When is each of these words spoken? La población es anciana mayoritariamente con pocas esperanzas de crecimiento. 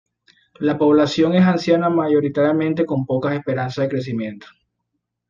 La 0.59 0.79
población 0.79 1.35
es 1.35 1.43
anciana 1.45 1.87
mayoritariamente 1.87 2.87
con 2.87 3.05
pocas 3.05 3.35
esperanzas 3.37 3.83
de 3.83 3.89
crecimiento. 3.89 4.47